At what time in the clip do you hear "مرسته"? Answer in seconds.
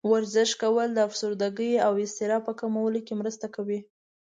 3.21-3.45